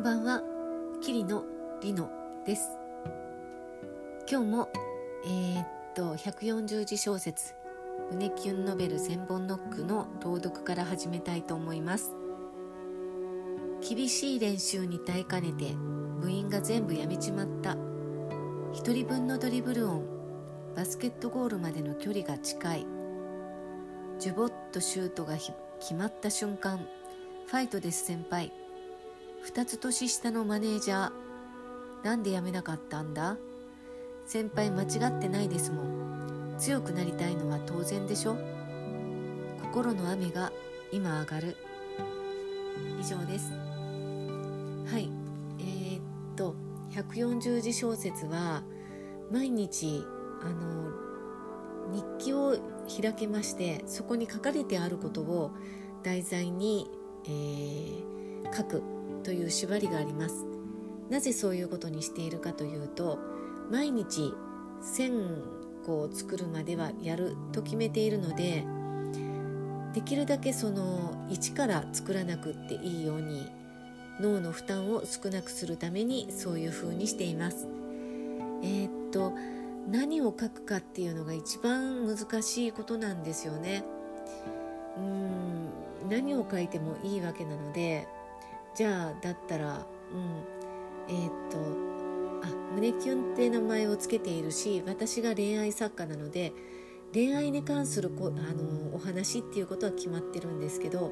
[0.00, 0.42] んばんは。
[1.02, 1.44] 桐野
[1.82, 2.08] 里乃
[2.46, 2.70] です。
[4.26, 4.68] 今日も
[5.26, 7.54] えー、っと140字小説
[8.10, 12.14] 胸キュンノベル千本ノックの朗読から始めたいと思います。
[13.86, 15.74] 厳しい練習に耐えかねて
[16.18, 17.76] 部員が全部やめちまった。
[18.72, 20.02] 一人分のドリブル音
[20.74, 22.86] バスケットゴールまでの距離が近い。
[24.18, 25.34] ジュボッとシュートが
[25.78, 26.78] 決まった瞬間
[27.48, 28.59] ファイトです先輩。
[29.46, 31.12] 2つ年下のマネージャー。
[32.04, 33.36] なんで辞めなかったんだ？
[34.26, 34.86] 先輩間違
[35.18, 36.54] ってないですもん。
[36.58, 38.36] 強くなりたいのは当然でしょ？
[39.62, 40.52] 心の雨が
[40.92, 41.56] 今上がる。
[43.00, 43.50] 以上です。
[43.50, 45.10] はい。
[45.58, 46.02] えー、っ
[46.36, 46.54] と
[46.92, 48.62] 140字小説は
[49.30, 50.04] 毎日
[50.42, 50.90] あの
[51.92, 52.56] 日記を
[53.00, 55.50] 開けましてそこに書かれてあることを
[56.02, 56.90] 題材に、
[57.24, 58.99] えー、書く。
[59.20, 60.46] という縛りがあります。
[61.10, 63.18] なぜそういうことにしているかというと
[63.70, 64.32] 毎日
[64.82, 68.64] 1000個を作るまではやると決めているので
[69.92, 73.50] できるだけその一から作らなくっていいように
[74.20, 77.66] 脳の負担を少なくするためにそういう風にしています。
[78.62, 79.32] えー、っと
[79.88, 83.82] 何を書くかっていうのが一番難しいことなんですよね。
[84.98, 85.68] うん
[86.08, 88.06] 何を書いてもいいわけなので
[88.74, 90.60] じゃあだったらうん
[91.08, 91.58] えー、っと
[92.46, 96.52] あ胸キュンって名前を付けているし私が恋愛作家なので
[97.12, 101.10] 恋愛に関するこあのお話っていうことは決まってるんですけど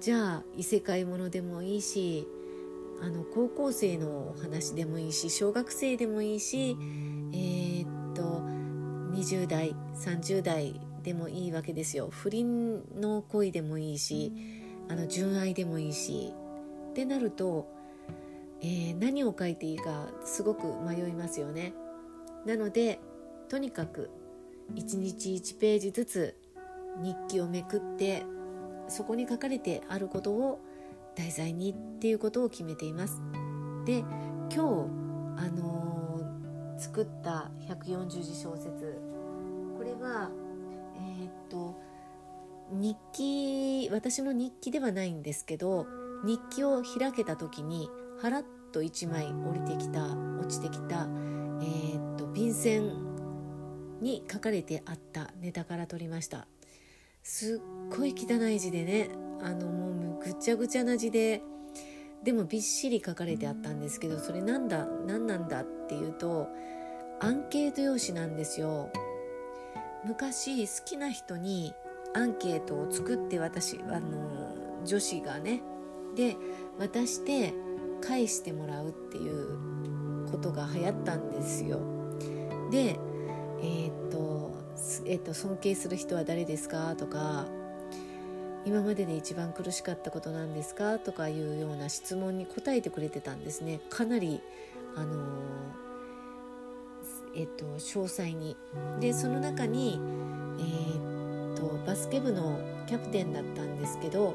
[0.00, 2.26] じゃあ異世界ものでもいいし
[3.02, 6.76] あの高校生のお話でもいいし小学生でもいいし
[7.32, 8.22] えー、っと
[9.14, 12.08] 20代30代でもいいわけですよ。
[12.10, 14.32] 不倫の恋でもいいし
[14.90, 16.34] あの純愛でもいいし。
[16.90, 17.68] ってなると、
[18.60, 21.72] えー、何を書いていいかすごく迷いますよね。
[22.44, 23.00] なので
[23.48, 24.10] とにかく
[24.74, 26.36] 1日1ページずつ
[27.00, 28.24] 日記をめくって
[28.88, 30.60] そこに書かれてあることを
[31.16, 33.20] 題材にっていうことを決めています。
[33.84, 34.60] で今日
[35.36, 39.00] あのー、作った140字小説
[39.78, 40.30] これは
[40.96, 41.80] えー、っと
[42.72, 45.86] 日記私の日記ではないんですけど
[46.24, 47.88] 日記を開けた時に
[48.22, 50.04] はらっと1枚降りてきた
[50.38, 51.08] 落ちてきた、
[51.60, 52.92] えー、っと便箋
[54.00, 56.46] に書かれてあったネタから取りました。
[57.22, 59.10] すっごい汚い字でね
[59.42, 61.42] あのもうぐちゃぐちゃな字で
[62.24, 66.48] でもびっしり書かれてあったんですけどそれなんだ何なんだっていうと
[67.20, 68.90] アンケート用紙なんですよ。
[70.04, 71.74] 昔好きな人に
[72.14, 75.62] アンケートを作って私あの女子がね
[76.16, 76.36] で
[76.78, 77.54] 渡して
[78.00, 81.80] 返してもらうっていうことが流行ったんですよ。
[82.70, 82.98] で
[83.62, 84.52] えー、っと、
[85.04, 87.46] えー、っと尊敬する人は誰ですかとか
[88.64, 93.80] 今までで一番苦しかったことなんですかとかいうような質問に答えてくれてたんですね。
[93.90, 94.40] かなり
[94.96, 95.26] あの
[97.34, 98.56] えっと詳細に。
[98.98, 100.00] でその中に
[100.60, 101.29] えー、
[101.60, 104.34] とバスケ部のキャプテンだったんですけど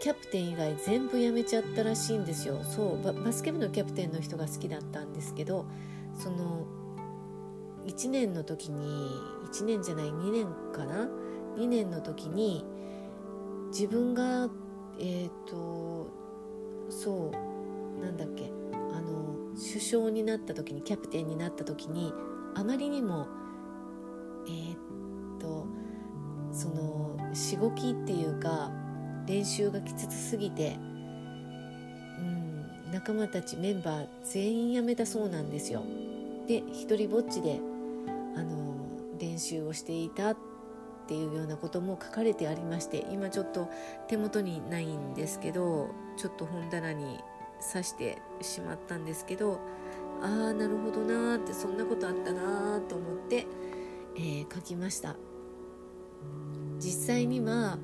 [0.00, 2.62] キャプテン以外全部辞めちゃったらしいんですよ。
[2.62, 5.66] そうバスケ部のキャプテンの人が好きだったんですけど
[6.14, 6.66] その
[7.86, 9.10] 1年の時に
[9.52, 11.08] 1年じゃない2年かな
[11.56, 12.64] ？2年の時に
[13.70, 14.48] 自分が
[15.00, 16.10] えっ、ー、と
[16.90, 18.52] そうなんだっけ
[18.92, 22.12] あの首相になった時にキャプテンになった時に
[22.54, 23.26] あまりにも
[24.46, 24.87] えっ、ー、と
[26.58, 28.68] そのしごきっていうか
[29.26, 30.76] 練習がきつすぎて、
[32.18, 35.84] うん、仲間たちメンバー全員辞めたそうなんですよ。
[36.48, 37.60] で一人ぼっちで
[38.34, 38.74] あの
[39.20, 40.36] 練習をしていたっ
[41.06, 43.70] ていうようなことも書かれてありまして今ちょっと
[44.08, 47.20] 手元にないんですけどちょっと本棚に
[47.72, 49.60] 刺してしまったんですけど
[50.22, 53.46] ああなるほどなーってそんなことあったなーと思って、
[54.16, 55.27] えー、書きました。
[57.08, 57.78] 実際には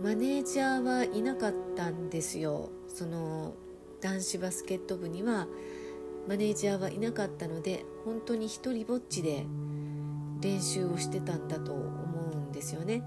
[0.00, 2.70] マネージャーはいなかったんですよ。
[2.86, 3.54] その
[4.00, 5.48] 男子バスケット部には
[6.28, 9.44] マネージャーはいなかったので本当に一人ぼっちで
[10.40, 13.02] 練習をしてたんだと思うんですよね。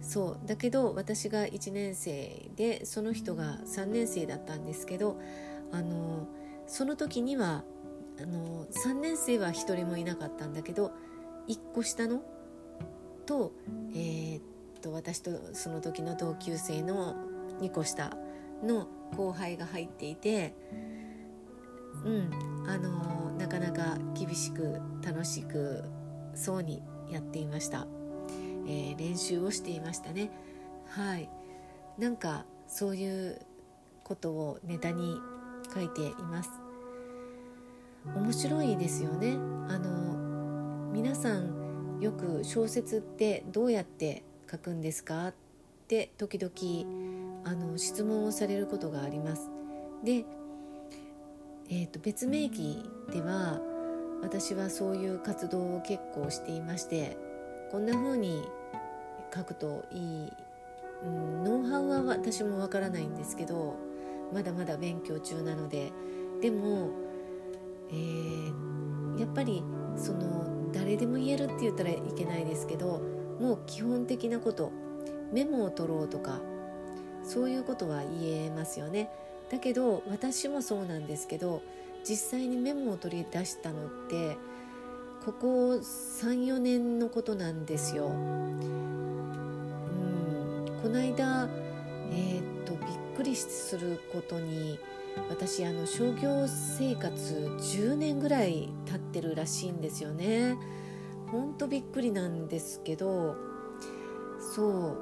[0.00, 0.46] そう。
[0.46, 5.20] だけど私が1年生でその人が3年生だったんですけど
[5.70, 6.26] あの
[6.66, 7.62] その時には
[8.18, 10.92] あの3年生は1人もいなかったんだけど
[11.46, 12.22] 1個下の
[13.26, 13.52] と,、
[13.92, 14.42] えー、っ
[14.78, 17.14] と私とその時の同級生の
[17.60, 18.16] 2個下
[18.64, 20.54] の後輩が入っていて
[22.04, 22.30] うん
[22.68, 25.84] あのなかなか厳しく楽しく
[26.34, 27.86] そうにやっていました、
[28.66, 30.30] えー、練習をしていましたね。
[30.86, 31.28] はい。
[31.98, 33.40] なんかそういう
[34.04, 35.16] ことをネタに
[35.74, 36.50] 書いています。
[38.14, 39.36] 面白いですよね。
[39.68, 45.28] あの皆さんよく小説ってどうやって書くんですか？
[45.28, 45.34] っ
[45.88, 46.52] て時々
[47.44, 49.50] あの質問をされることがあります。
[50.04, 50.24] で、
[51.70, 53.60] えーと、別名義では
[54.22, 57.16] 私はそういう活動を結構していまして
[57.70, 58.42] こんな風に
[59.34, 60.32] 書くといい、
[61.04, 63.76] うん、ノウハウは私もわからないんですけど
[64.32, 65.92] まだまだ勉強中なので。
[66.40, 66.90] でも、
[67.90, 69.64] えー、やっぱり
[69.96, 73.02] その誰でも言えるって言ったらいけないですけど
[73.40, 74.72] もう基本的なこと。
[75.32, 76.40] メモを取ろうとか。
[77.28, 79.10] そういうことは言えますよね。
[79.50, 81.62] だけど私もそうなんですけど
[82.04, 84.36] 実際にメモを取り出したのって
[85.24, 88.06] ここ34年のことなんですよ。
[88.06, 88.62] うん。
[90.82, 91.48] この間、
[92.10, 92.82] えー、っとびっ
[93.16, 94.78] くりすることに
[95.28, 100.56] 私あの商業生活10年ぐらい経ってるらしいんですよね。
[101.30, 103.36] ほんとびっくりなんですけど
[104.54, 104.96] そ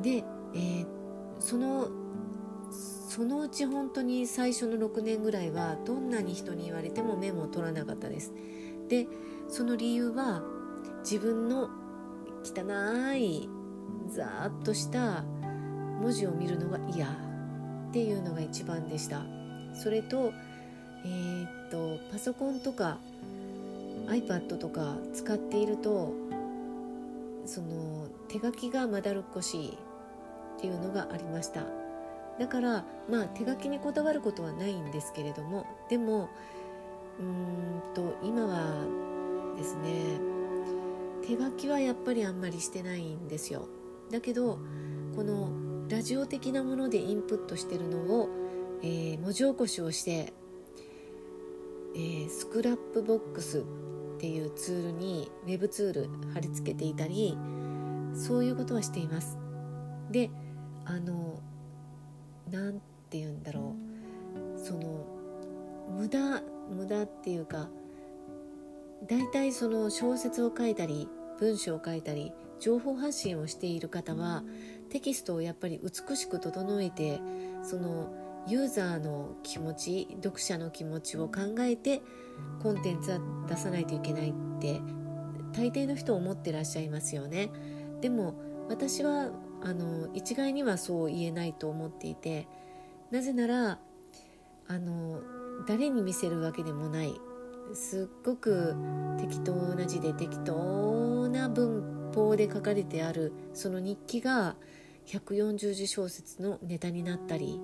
[0.00, 0.02] う。
[0.02, 0.24] で、
[0.54, 0.86] えー、
[1.38, 1.88] その
[2.70, 8.32] そのうち本当に最初の6年ぐらいはどんなに人に言われてもメモを取らなかったです。
[8.88, 9.06] で
[9.48, 10.42] その理由は
[11.00, 11.68] 自分の
[12.42, 13.48] 汚い
[14.08, 15.22] ざーっとした
[16.00, 19.22] 文字を見るのが嫌っていうのが一番でした。
[19.74, 20.32] それと
[21.04, 22.98] えー、っとパソコンとか
[24.06, 26.12] iPad とか使っていると
[27.44, 31.64] その手書きがまだるっこしいっていうのがありました。
[32.38, 36.30] だからまあ手書きにこだわることはないんですけれどもでも
[37.20, 37.26] うー
[37.90, 38.86] んと今は
[39.56, 40.18] ですね
[41.26, 43.68] 手書きはやっぱりあんまりしてないんですよ。
[44.10, 44.58] だけど
[45.14, 45.50] この
[45.88, 48.28] ラジオ的なものでインプットしてるのを、
[48.82, 50.32] えー、文字起こしをして、
[51.94, 53.62] えー、スクラップボックスっ
[54.18, 57.36] ていうツールにウェブツール貼り付けていたり
[58.14, 59.38] そういうことはしています。
[60.10, 60.30] で
[60.84, 61.40] あの
[62.50, 62.80] 何
[63.10, 63.74] て言うんだろ
[64.56, 64.58] う。
[64.58, 65.04] その
[65.96, 67.68] 無駄無駄っていうか
[69.08, 74.44] 大体その小説を書いたり文章を書いたり情報発信をしている方は
[74.90, 77.20] テキストをやっぱり美しく整えて
[77.62, 78.12] その
[78.46, 82.02] ユーザーの気持ち読者の気持ちを考えて
[82.62, 83.18] コンテンツは
[83.48, 84.80] 出さないといけないって
[85.52, 87.50] 大抵の人思ってらっしゃいますよね。
[88.00, 88.34] でも
[88.68, 89.30] 私は
[89.62, 92.48] あの一概にはそう言えないと思っていて
[93.10, 93.78] なぜなら
[94.66, 95.20] あの
[95.66, 97.14] 誰に見せるわけでもない
[97.74, 98.74] すっごく
[99.18, 104.56] 適当な字で適当な文法で書かれてあるその日記が
[105.06, 107.60] 140字小説のネタになったり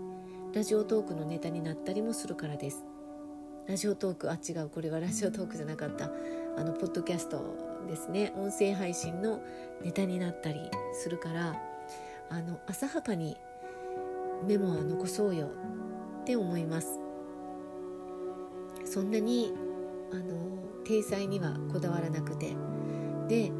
[0.58, 2.84] ラジオトークのネタになったりもするからです。
[3.68, 6.10] ラジオトークあ違うこれはラジオトークじゃなかった。
[6.56, 7.54] あのポッドキャスト
[7.86, 8.32] ですね。
[8.34, 9.40] 音声配信の
[9.84, 11.54] ネタになったりするから
[12.28, 13.36] あの浅はかに
[14.48, 15.46] メモは残そうよ
[16.22, 16.98] って思います。
[18.84, 19.52] そんなに
[20.10, 22.56] あの体裁にはこだわらなくて。
[23.28, 23.52] で、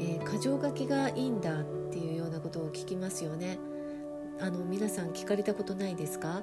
[0.00, 3.60] えー、箇条書きがいいんだっていうようなことを聞きますよね。
[4.42, 6.42] あの皆さん聞かれたことないですか？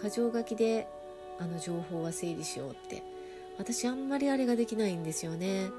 [0.00, 0.86] 箇条書きで
[1.40, 3.02] あの情報は整理しようって。
[3.58, 5.70] 私あんまりあれができないんですよね。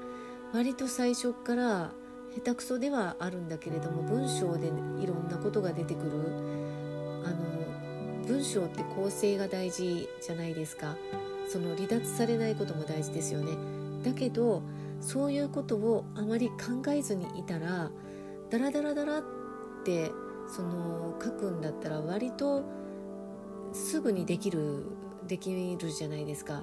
[0.52, 1.90] 割と最初から
[2.34, 4.68] 下手くそではあるんだけれども文章で
[5.02, 6.10] いろんなことが出てくる。
[7.24, 10.96] あの文章って構成が大事じゃないですか。
[11.48, 13.56] その離脱されないことも大事ですよね。
[14.04, 14.62] だけど
[15.00, 17.90] そういうことをあまり考えずにいたら
[18.50, 19.22] ダラダラダラっ
[19.84, 20.10] て
[20.48, 22.64] その書くんだったら割と
[23.72, 24.86] すぐにできる
[25.26, 26.62] できるじゃないですか。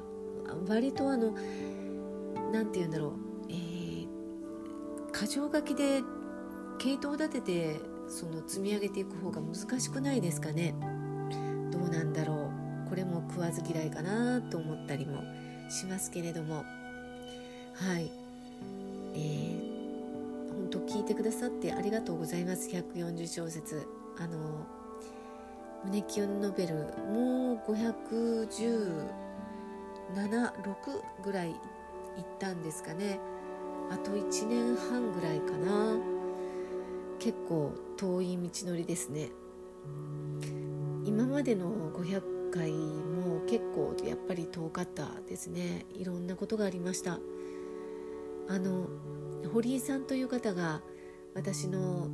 [0.68, 1.34] 割とあの
[2.52, 3.32] 何て言うんだろう。
[5.22, 6.02] 箇条書きで
[6.80, 10.74] 系統立ててその積み上げていく方が難しくないですかね。
[11.72, 12.50] どうなんだろ
[12.88, 12.90] う。
[12.90, 15.22] これも食わず嫌いかなと思ったりも
[15.70, 16.66] しますけれども。
[17.76, 18.12] はい。
[19.14, 19.71] えー、
[20.72, 22.70] 本当聞いてくださってありがとうございます。
[22.70, 23.86] 140小節。
[24.18, 24.66] あの
[25.84, 26.76] 胸キュンノベル
[27.12, 29.04] もう5176
[31.26, 31.56] ぐらいいっ
[32.40, 33.20] たんですかね。
[33.90, 35.98] あと1年半ぐらいかな。
[37.20, 39.30] 結構遠い道のりですね。
[41.04, 45.86] 今までの500回も結構やっぱり遠かったですね。
[45.96, 47.20] いろんなことがありました。
[48.52, 48.90] あの
[49.54, 50.82] 堀井さんという方が
[51.34, 52.10] 私の、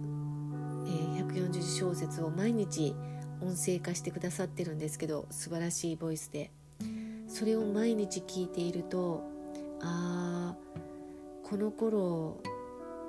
[0.86, 2.96] えー、140字小説を毎日
[3.42, 6.52] 音声化してくださってるんですけど素晴らしいボイスで。
[7.28, 9.22] それを毎日聞いていると
[9.82, 10.58] ああ
[11.44, 12.42] この頃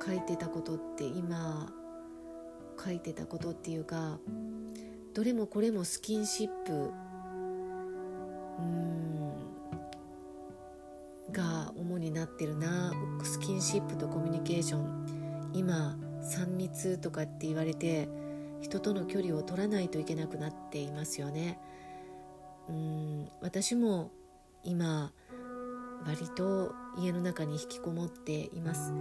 [0.04, 1.72] 書いてたことって今
[2.84, 4.18] 書いてたことっていうか
[5.14, 6.90] どれもこれもスキンシップ。
[8.58, 8.87] うん。
[12.08, 12.92] になってるな。
[13.22, 15.50] スキンシップとコミュニケーション。
[15.52, 18.08] 今3密とかって言われて
[18.60, 21.58] 人との距離を取らないといけなくなっていますよね。
[22.68, 24.10] うん私も
[24.62, 25.12] 今
[26.06, 28.92] 割と家の中に引きこもっています。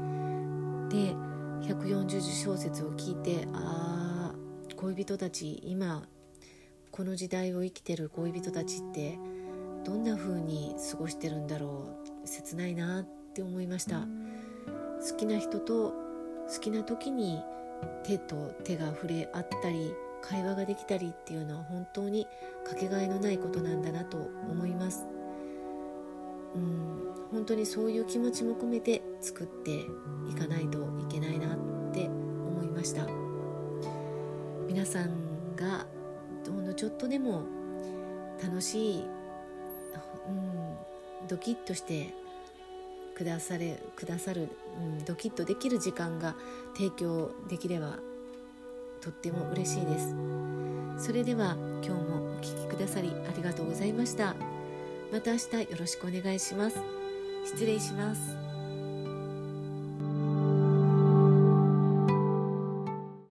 [0.89, 1.15] で
[1.61, 4.35] 140字小節を聞いてああ
[4.75, 6.07] 恋人たち今
[6.91, 9.17] この時代を生きてる恋人たちって
[9.83, 13.03] どんな風に過ごしてるんだろう切ないなっ
[13.33, 14.01] て思いました。
[15.09, 15.93] 好きな人と
[16.53, 17.41] 好きな時に
[18.03, 22.27] 手と手が触れ合ったり会話ができたりっていうのは本当に
[22.65, 25.07] かけがえのないことなんだなと思います。
[26.55, 26.97] うん
[27.31, 29.71] 本当にそういう気持ちも込めて作って
[30.29, 31.57] いかないといけないなっ
[31.91, 33.05] て思いました。
[34.67, 35.85] 皆さんが
[36.45, 37.43] ほんのちょっとでも
[38.41, 39.03] 楽しい、
[40.29, 42.13] うん、ドキッとして
[43.17, 44.47] くだされくださる、
[44.79, 46.35] うん、ドキッとできる時間が
[46.75, 47.97] 提供できれば
[49.01, 50.15] とっても嬉しいです。
[50.99, 54.35] それでは今日もお聴きくださりありがとうございました。
[55.11, 56.77] また明日よろしくお願いします。
[57.45, 58.46] 失礼します。